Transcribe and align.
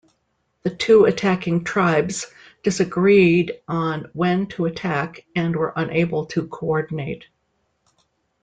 The 0.63 0.71
two 0.71 1.05
attacking 1.05 1.63
tribes 1.63 2.25
disagreed 2.63 3.59
on 3.67 4.09
when 4.13 4.47
to 4.47 4.65
attack 4.65 5.27
and 5.35 5.55
were 5.55 5.73
unable 5.75 6.25
to 6.25 6.47
co-ordinate. 6.47 7.25